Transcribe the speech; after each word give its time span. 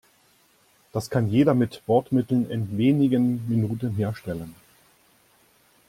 Das 0.93 1.11
kann 1.11 1.29
jeder 1.29 1.53
mit 1.53 1.85
Bordmitteln 1.85 2.49
in 2.49 2.75
wenigen 2.75 3.47
Minuten 3.47 3.91
herstellen. 3.91 4.55